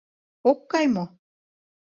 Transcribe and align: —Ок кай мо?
—Ок 0.49 0.59
кай 0.71 0.85
мо? 0.93 1.05